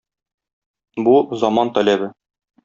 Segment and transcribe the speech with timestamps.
[1.09, 1.13] Бу-
[1.43, 2.11] заман таләбе.